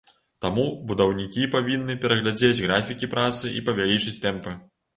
[0.45, 4.59] Таму будаўнікі павінны перагледзець графікі працы і павялічыць тэмпы.